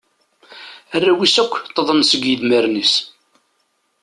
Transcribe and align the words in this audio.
Arraw-is 0.95 1.35
akk 1.43 1.53
ṭṭḍen 1.69 2.01
seg 2.05 2.23
idmaren-is. 2.33 2.93